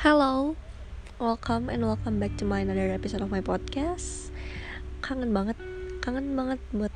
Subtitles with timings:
[0.00, 0.56] Hello,
[1.20, 4.32] welcome and welcome back to my another episode of my podcast.
[5.04, 5.60] Kangen banget,
[6.00, 6.88] kangen banget buat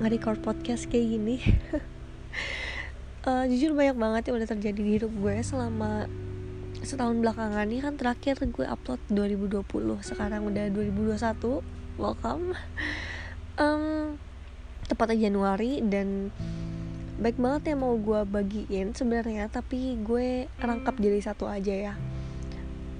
[0.00, 1.44] nge-record podcast kayak gini.
[3.28, 6.08] uh, jujur banyak banget yang udah terjadi di hidup gue selama
[6.80, 7.68] setahun belakangan.
[7.68, 12.56] Ini kan terakhir gue upload 2020 sekarang udah 2021 welcome.
[13.60, 14.16] Um,
[14.88, 16.32] tepatnya Januari dan
[17.20, 21.94] baik banget yang mau gue bagiin sebenarnya tapi gue rangkap jadi satu aja ya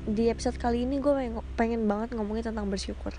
[0.03, 3.15] di episode kali ini gue pengen, pengen banget ngomongin tentang bersyukur.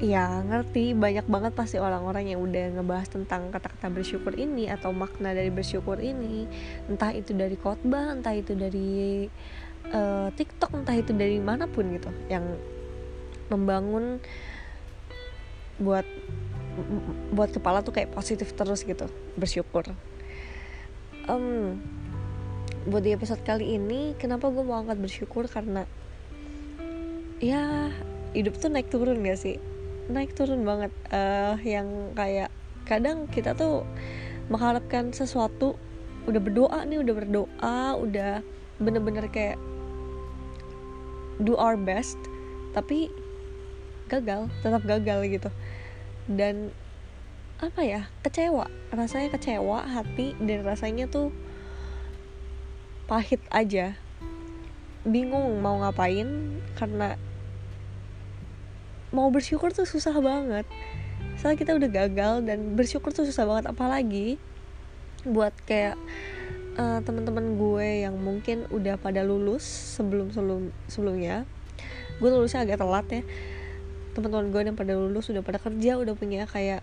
[0.00, 5.32] Ya ngerti banyak banget pasti orang-orang yang udah ngebahas tentang kata-kata bersyukur ini atau makna
[5.32, 6.46] dari bersyukur ini.
[6.86, 9.26] Entah itu dari khotbah entah itu dari
[9.90, 12.44] uh, TikTok entah itu dari mana pun gitu yang
[13.50, 14.20] membangun
[15.76, 16.06] buat
[17.32, 19.90] buat kepala tuh kayak positif terus gitu bersyukur.
[21.26, 21.82] Um,
[22.86, 25.50] buat di episode kali ini kenapa gue mau angkat bersyukur?
[25.50, 25.82] Karena
[27.42, 27.90] ya
[28.30, 29.58] hidup tuh naik turun gak sih?
[30.06, 30.94] Naik turun banget.
[31.10, 32.54] Uh, yang kayak
[32.86, 33.82] kadang kita tuh
[34.46, 35.74] mengharapkan sesuatu
[36.30, 38.46] udah berdoa nih udah berdoa udah
[38.78, 39.58] bener-bener kayak
[41.42, 42.18] do our best
[42.70, 43.10] tapi
[44.06, 45.50] gagal tetap gagal gitu.
[46.30, 46.70] Dan
[47.58, 48.70] apa ya kecewa.
[48.94, 51.34] Rasanya kecewa hati dan rasanya tuh
[53.06, 53.94] pahit aja.
[55.06, 57.14] Bingung mau ngapain karena
[59.14, 60.66] mau bersyukur tuh susah banget.
[61.38, 64.28] Soalnya kita udah gagal dan bersyukur tuh susah banget apalagi
[65.22, 65.98] buat kayak
[66.76, 71.46] uh, teman-teman gue yang mungkin udah pada lulus sebelum sebelum sebelumnya.
[72.18, 73.22] Gue lulusnya agak telat ya.
[74.18, 76.82] Teman-teman gue yang pada lulus udah pada kerja udah punya kayak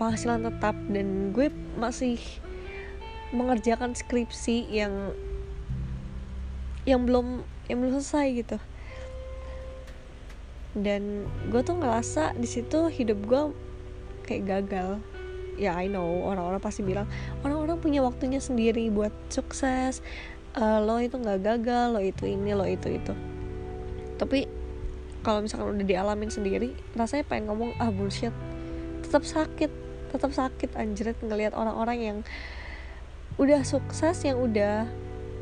[0.00, 2.18] penghasilan tetap dan gue masih
[3.32, 5.16] mengerjakan skripsi yang
[6.84, 8.56] yang belum yang belum selesai gitu.
[10.72, 13.42] Dan gue tuh ngerasa di situ hidup gue
[14.24, 14.90] kayak gagal.
[15.60, 17.04] Ya I know orang-orang pasti bilang
[17.44, 20.00] orang-orang punya waktunya sendiri buat sukses.
[20.52, 23.12] Uh, lo itu nggak gagal lo itu ini lo itu itu.
[24.16, 24.48] Tapi
[25.22, 28.34] kalau misalkan udah dialamin sendiri rasanya pengen ngomong ah bullshit.
[29.04, 29.70] Tetap sakit
[30.12, 32.18] tetap sakit anjret ngelihat orang-orang yang
[33.40, 34.88] udah sukses yang udah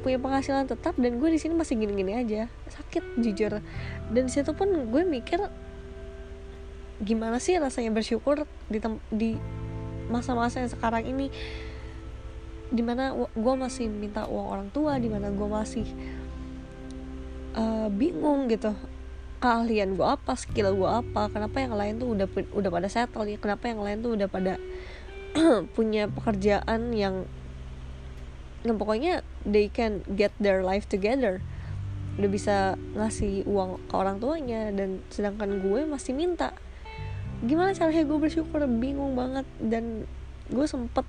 [0.00, 2.48] punya penghasilan tetap dan gue di sini masih gini-gini aja.
[2.72, 3.60] Sakit jujur.
[4.08, 5.38] Dan situ pun gue mikir
[7.00, 8.80] gimana sih rasanya bersyukur di
[9.12, 9.30] di
[10.08, 11.28] masa-masa yang sekarang ini?
[12.70, 15.86] Di mana gue masih minta uang orang tua di mana gue masih
[17.56, 18.72] uh, bingung gitu.
[19.40, 23.40] Keahlian gue apa skill gue apa kenapa yang lain tuh udah udah pada settle ya
[23.40, 24.60] kenapa yang lain tuh udah pada
[25.76, 27.24] punya pekerjaan yang
[28.60, 31.40] yang pokoknya they can get their life together.
[32.20, 32.56] Udah bisa
[32.92, 36.52] ngasih uang ke orang tuanya dan sedangkan gue masih minta.
[37.40, 38.60] Gimana caranya gue bersyukur?
[38.68, 39.48] Bingung banget.
[39.56, 40.04] Dan
[40.52, 41.06] gue sempet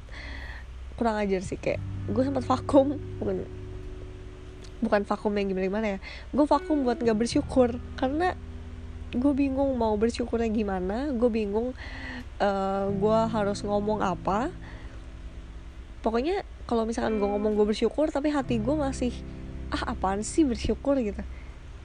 [0.95, 2.95] kurang ajar sih kayak gue sempet vakum.
[3.19, 3.43] Bukan
[4.81, 5.99] bukan vakum yang gimana gimana ya.
[6.31, 7.75] Gue vakum buat nggak bersyukur.
[7.99, 8.31] Karena
[9.11, 11.11] gue bingung mau bersyukurnya gimana.
[11.11, 11.75] Gue bingung
[12.39, 14.47] uh, gue harus ngomong apa
[16.01, 19.13] pokoknya kalau misalkan gue ngomong gue bersyukur tapi hati gue masih
[19.71, 20.97] ah apaan sih bersyukur?
[20.99, 21.21] gitu.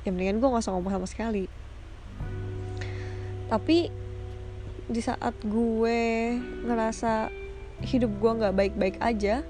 [0.03, 1.45] Ya mendingan gue gak usah ngomong sama sekali.
[3.47, 3.93] Tapi
[4.87, 6.01] di saat gue
[6.67, 7.31] ngerasa
[7.85, 9.43] hidup gue nggak baik-baik aja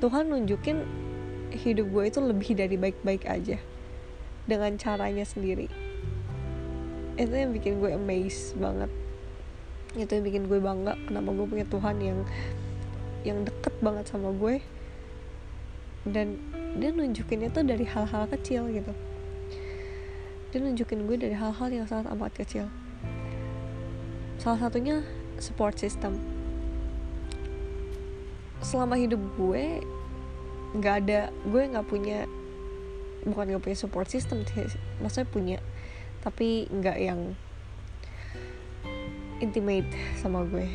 [0.00, 0.84] Tuhan nunjukin
[1.52, 3.60] hidup gue itu lebih dari baik-baik aja
[4.48, 5.68] dengan caranya sendiri.
[7.20, 8.88] Itu yang bikin gue amazed banget
[9.98, 12.18] itu yang bikin gue bangga kenapa gue punya Tuhan yang
[13.26, 14.62] yang deket banget sama gue.
[16.06, 16.40] Dan
[16.80, 18.92] dia nunjukinnya tuh dari hal-hal kecil gitu.
[20.50, 22.70] Dia nunjukin gue dari hal-hal yang sangat amat kecil.
[24.40, 25.04] Salah satunya
[25.36, 26.16] support system.
[28.64, 29.82] Selama hidup gue
[30.70, 32.30] nggak ada gue nggak punya
[33.26, 34.46] bukan nggak punya support system
[35.02, 35.58] maksudnya punya
[36.22, 37.34] tapi nggak yang
[39.40, 39.88] intimate
[40.20, 40.68] sama gue.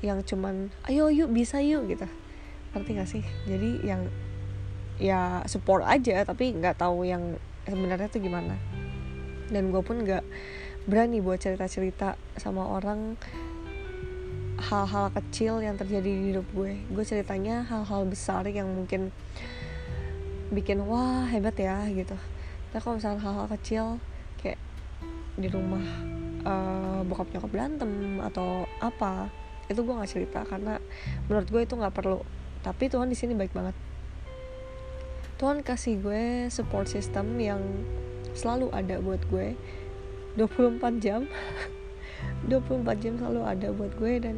[0.00, 2.06] Yang cuman ayo yuk bisa yuk gitu.
[2.72, 3.24] Ngerti gak sih?
[3.44, 4.06] Jadi yang
[4.98, 8.56] ya support aja tapi nggak tahu yang sebenarnya tuh gimana.
[9.50, 10.24] Dan gue pun nggak
[10.88, 13.18] berani buat cerita-cerita sama orang
[14.58, 16.82] hal-hal kecil yang terjadi di hidup gue.
[16.90, 19.14] Gue ceritanya hal-hal besar yang mungkin
[20.50, 22.16] bikin wah hebat ya gitu.
[22.72, 23.84] Tapi kalau misalnya hal-hal kecil
[24.42, 24.58] kayak
[25.38, 25.84] di rumah
[26.44, 29.30] uh, bokap nyokap berantem atau apa
[29.68, 30.80] itu gue nggak cerita karena
[31.28, 32.20] menurut gue itu nggak perlu.
[32.64, 33.76] Tapi Tuhan di sini baik banget.
[35.38, 37.62] Tuhan kasih gue support system yang
[38.34, 39.54] selalu ada buat gue.
[40.40, 41.28] 24 jam.
[42.50, 44.36] 24 jam selalu ada buat gue dan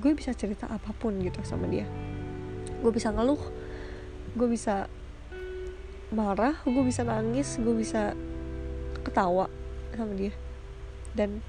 [0.00, 1.86] gue bisa cerita apa pun gitu sama dia.
[2.80, 3.40] Gue bisa ngeluh
[4.36, 4.84] gue bisa
[6.12, 8.12] marah gue bisa nangis gue bisa
[9.00, 9.48] ketawa
[9.96, 10.32] sama dia.
[11.16, 11.40] Dan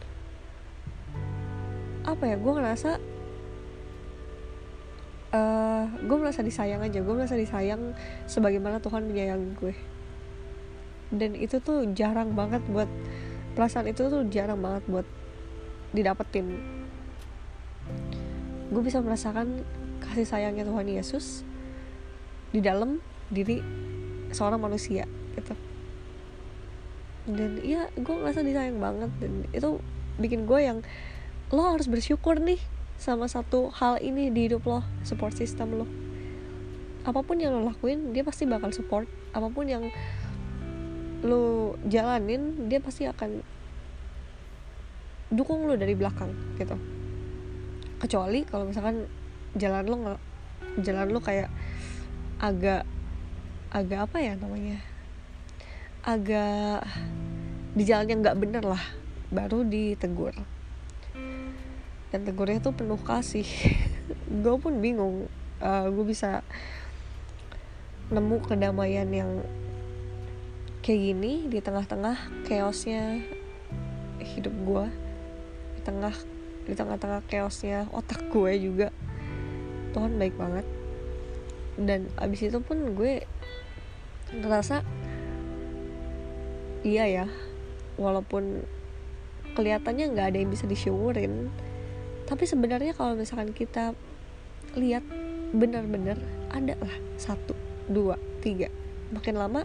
[2.07, 2.91] apa ya gue ngerasa
[5.35, 6.99] uh, gue merasa disayang aja.
[7.03, 7.93] Gue merasa disayang
[8.25, 9.75] sebagaimana Tuhan menyayangi gue.
[11.11, 12.87] Dan itu tuh jarang banget buat
[13.55, 15.07] perasaan itu tuh jarang banget buat
[15.95, 16.57] didapetin.
[18.67, 19.63] Gue bisa merasakan
[20.03, 21.47] kasih sayangnya Tuhan Yesus
[22.51, 23.59] di dalam diri
[24.31, 25.03] seorang manusia
[25.35, 25.55] gitu
[27.27, 29.11] dan iya gue ngerasa disayang banget.
[29.19, 29.83] Dan itu
[30.17, 30.79] bikin gue yang
[31.51, 32.59] lo harus bersyukur nih
[32.97, 35.85] sama satu hal ini di hidup lo support system lo.
[37.03, 39.05] Apa pun yang lo lakuin dia pasti bakal support.
[39.35, 39.91] Apa pun yang
[41.21, 43.43] lo jalanin dia pasti akan
[45.27, 46.79] dukung lo dari belakang gitu.
[47.99, 49.03] Kecuali kalau misalkan
[49.59, 50.19] jalan lo nggak
[50.85, 51.49] jalan lo kayak
[52.37, 52.85] agak
[53.73, 54.79] agak apa ya namanya
[56.07, 56.87] agak
[57.77, 58.81] di jalan yang nggak bener lah.
[59.29, 60.33] Baru ditegur.
[62.09, 63.45] Dan tegurnya tuh penuh kasih.
[64.43, 65.29] Gue pun bingung
[65.61, 66.41] uh, gue bisa
[68.09, 69.43] nemu kedamaian yang
[70.79, 72.15] kayak gini di tengah-tengah
[72.47, 73.19] chaosnya
[74.23, 74.85] hidup gue
[75.75, 76.15] di tengah
[76.63, 78.89] di tengah-tengah chaosnya otak gue juga.
[79.93, 80.65] Tuhan baik banget.
[81.77, 83.21] Dan abis itu pun gue
[84.33, 84.81] ngerasa
[86.81, 87.27] iya ya
[87.97, 88.63] walaupun
[89.57, 91.49] kelihatannya nggak ada yang bisa disyukurin
[92.29, 93.97] tapi sebenarnya kalau misalkan kita
[94.77, 95.03] lihat
[95.51, 96.19] benar-benar
[96.53, 97.57] ada lah satu
[97.89, 98.69] dua tiga
[99.11, 99.63] makin lama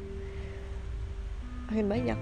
[1.73, 2.21] makin banyak.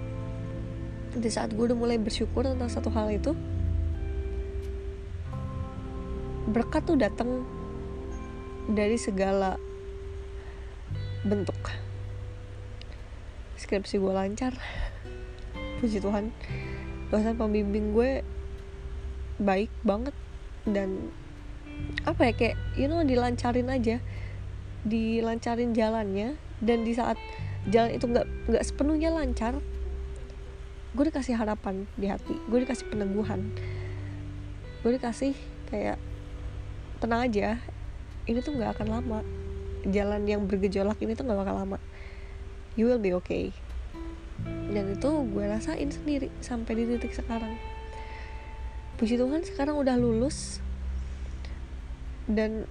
[1.18, 3.34] Di saat gue udah mulai bersyukur tentang satu hal itu
[6.46, 7.42] berkat tuh datang
[8.70, 9.58] dari segala
[11.26, 11.58] bentuk.
[13.58, 14.54] Skripsi gue lancar
[15.80, 16.28] puji Tuhan.
[17.08, 18.20] Dosen pembimbing gue
[19.40, 20.12] baik banget
[20.68, 21.08] dan
[22.04, 23.98] apa ya kayak you know dilancarin aja.
[24.84, 27.16] Dilancarin jalannya dan di saat
[27.72, 29.60] jalan itu nggak nggak sepenuhnya lancar
[30.90, 32.36] gue dikasih harapan di hati.
[32.50, 33.50] Gue dikasih peneguhan.
[34.84, 35.32] Gue dikasih
[35.72, 35.96] kayak
[37.00, 37.56] tenang aja
[38.28, 39.20] ini tuh nggak akan lama.
[39.88, 41.78] Jalan yang bergejolak ini tuh nggak bakal lama.
[42.76, 43.54] You will be okay
[44.70, 47.58] dan itu gue rasain sendiri sampai di titik sekarang.
[48.96, 50.60] Puji Tuhan sekarang udah lulus
[52.30, 52.68] dan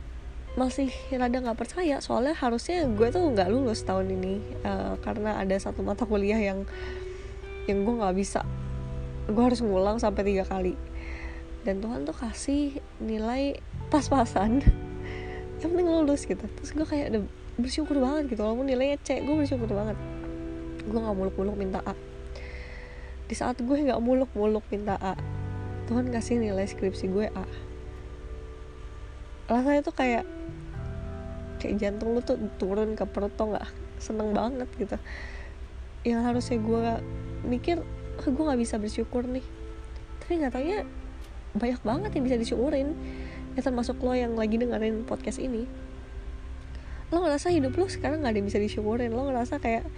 [0.57, 5.53] masih rada nggak percaya soalnya harusnya gue tuh nggak lulus tahun ini uh, karena ada
[5.61, 6.65] satu mata kuliah yang
[7.69, 8.41] yang gue nggak bisa.
[9.29, 10.73] Gue harus ngulang sampai tiga kali.
[11.61, 13.59] Dan Tuhan tuh kasih nilai
[13.93, 14.63] pas-pasan.
[15.59, 16.39] Yang penting lulus gitu.
[16.39, 17.21] Terus gue kayak udah
[17.59, 19.99] bersyukur banget gitu walaupun nilainya C gue bersyukur banget
[20.89, 21.93] gue nggak muluk-muluk minta A.
[23.29, 25.13] Di saat gue nggak muluk-muluk minta A
[25.89, 27.45] Tuhan kasih nilai skripsi gue A.
[29.49, 30.21] Rasanya tuh kayak
[31.57, 33.65] kayak jantung lu tuh turun ke perut tuh nggak
[33.97, 35.01] seneng banget gitu.
[36.05, 36.85] Yang harusnya gue
[37.41, 37.81] mikir
[38.21, 39.41] oh, gue nggak bisa bersyukur nih.
[40.21, 40.85] Tapi nggak taunya
[41.57, 42.93] banyak banget yang bisa disyukurin.
[43.57, 45.65] Ya termasuk lo yang lagi dengerin podcast ini.
[47.09, 49.09] Lo ngerasa hidup lo sekarang nggak ada yang bisa disyukurin.
[49.09, 49.89] Lo ngerasa kayak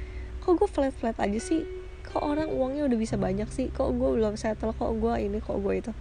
[0.42, 1.64] kok gue flat flat aja sih?
[2.12, 3.70] Kok orang uangnya udah bisa banyak sih?
[3.70, 4.74] Kok gue belum settle?
[4.74, 5.94] Kok gue ini kok gue itu?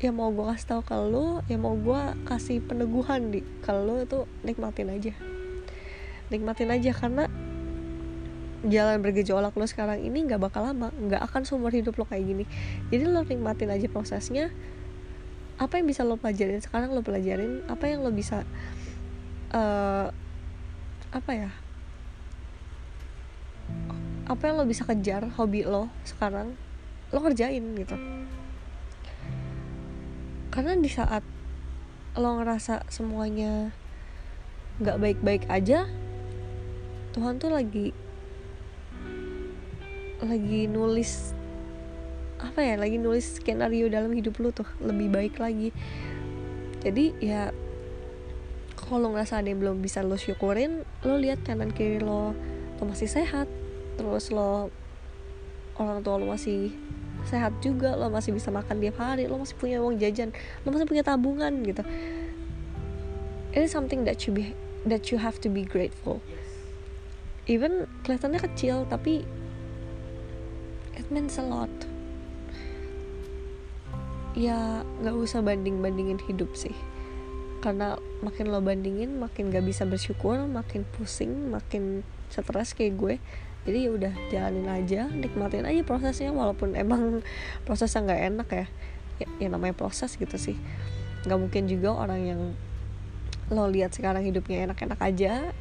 [0.00, 3.44] Ya mau gue kasih tau ke lo ya mau gue kasih peneguhan di.
[3.60, 5.12] Kalau itu nikmatin aja.
[6.32, 7.28] Nikmatin aja karena
[8.60, 12.44] jalan bergejolak lo sekarang ini nggak bakal lama nggak akan seumur hidup lo kayak gini.
[12.88, 14.48] Jadi lo nikmatin aja prosesnya.
[15.60, 17.60] Apa yang bisa lo pelajarin sekarang lo pelajarin.
[17.68, 18.48] Apa yang lo bisa
[19.52, 20.08] uh,
[21.10, 21.50] apa ya
[24.30, 26.54] apa yang lo bisa kejar hobi lo sekarang
[27.10, 27.98] lo kerjain gitu.
[30.54, 31.26] Karena di saat
[32.14, 33.74] lo ngerasa semuanya
[34.78, 35.90] nggak baik-baik aja
[37.10, 37.90] Tuhan tuh lagi
[40.22, 41.34] lagi nulis
[42.38, 45.74] apa ya lagi nulis skenario dalam hidup lo tuh lebih baik lagi.
[46.86, 47.50] Jadi ya
[48.78, 52.32] kalau ngerasa ada yang belum bisa lo syukurin lo lihat kanan kiri lo
[52.78, 53.50] lo masih sehat
[54.00, 54.72] terus lo
[55.76, 56.72] orang tua lo masih
[57.28, 60.32] sehat juga lo masih bisa makan tiap hari lo masih punya uang jajan
[60.64, 61.84] lo masih punya tabungan gitu.
[63.52, 64.56] It is something that you be
[64.88, 66.24] that you have to be grateful.
[67.44, 69.28] Even kelihatannya kecil tapi
[70.96, 71.68] it means a lot.
[74.32, 76.72] Ya nggak usah banding bandingin hidup sih.
[77.60, 82.00] Karena makin lo bandingin makin gak bisa bersyukur makin pusing makin
[82.32, 83.14] stres kayak gue
[83.68, 87.20] jadi ya udah jalanin aja nikmatin aja prosesnya walaupun emang
[87.68, 88.66] prosesnya nggak enak ya.
[89.20, 90.56] ya ya namanya proses gitu sih.
[91.28, 92.40] Nggak mungkin juga orang yang
[93.50, 95.52] lo lihat sekarang hidupnya enak-enak aja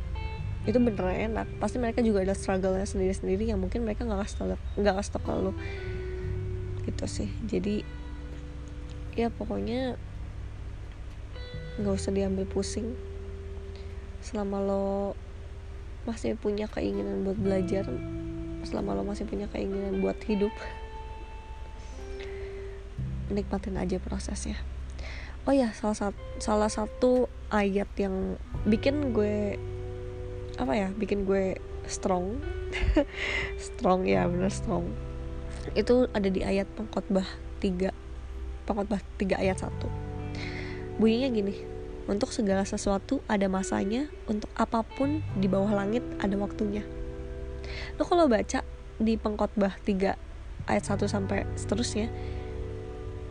[0.64, 1.48] itu beneran enak.
[1.60, 5.54] Pasti mereka juga ada struggle-nya sendiri-sendiri yang mungkin mereka nggak kasih nggak kasih tau lo.
[6.88, 7.30] Gitu sih.
[7.52, 7.84] Jadi
[9.20, 10.00] ya pokoknya
[11.84, 12.96] nggak usah diambil pusing.
[14.24, 15.20] Selama lo
[16.08, 17.88] masih punya keinginan buat belajar
[18.64, 20.52] selama lo masih punya keinginan buat hidup
[23.30, 24.58] nikmatin aja prosesnya.
[25.48, 27.12] Oh ya salah satu salah satu
[27.50, 28.38] ayat yang
[28.68, 29.56] bikin gue
[30.60, 31.56] apa ya bikin gue
[31.88, 32.44] strong
[33.58, 34.92] strong ya bener strong
[35.74, 37.26] itu ada di ayat pengkhotbah
[37.64, 37.90] 3
[38.68, 41.56] pengkhotbah 3 ayat 1 bunyinya gini
[42.10, 46.82] untuk segala sesuatu ada masanya untuk apa pun di bawah langit ada waktunya.
[48.02, 48.66] Lo kalau baca
[48.98, 50.18] di pengkhotbah 3
[50.66, 52.10] ayat 1 sampai seterusnya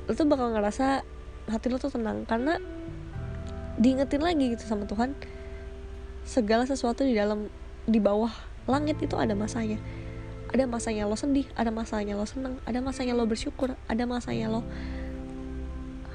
[0.07, 1.03] lo tuh bakal ngerasa
[1.51, 2.23] hati lo tuh tenang.
[2.23, 2.63] Karena
[3.83, 5.19] diingetin lagi gitu sama Tuhan
[6.23, 7.51] segala sesuatu di dalam
[7.85, 8.31] di bawah
[8.71, 9.83] langit itu ada masanya.
[10.49, 14.65] Ada masanya lo sedih ada masanya lo senang ada masanya lo bersyukur ada masanya lo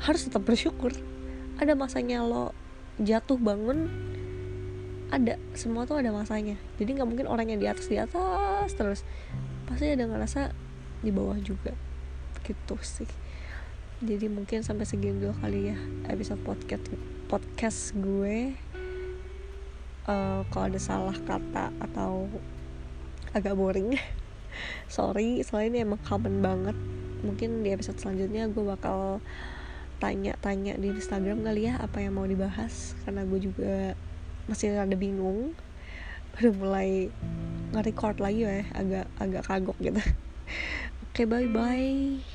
[0.01, 0.89] harus tetap bersyukur
[1.63, 2.51] ada masanya lo
[3.01, 3.89] jatuh bangun
[5.13, 6.57] ada semua tuh ada masanya.
[6.81, 9.05] Jadi nggak mungkin orang yang di atas di atas terus.
[9.69, 10.49] Pasti ada ngerasa
[11.05, 11.77] di bawah juga.
[12.41, 13.09] Gitu sih.
[14.01, 15.77] Jadi mungkin sampai segini dulu kali ya
[16.09, 16.89] episode podcast
[17.29, 18.57] podcast gue.
[20.03, 22.25] Uh, kalau ada salah kata atau
[23.37, 23.93] agak boring
[24.89, 25.45] sorry.
[25.45, 26.75] Soalnya ini emang common banget.
[27.21, 29.21] Mungkin di episode selanjutnya gue bakal
[30.03, 32.91] tanya-tanya di Instagram kali ya apa yang mau dibahas.
[33.07, 33.95] Karena gue juga
[34.51, 35.55] masih ada bingung.
[36.35, 37.07] Udah mulai
[37.71, 40.03] nge-record lagi ya agak agak kagok gitu.
[41.07, 42.32] Oke okay, bye bye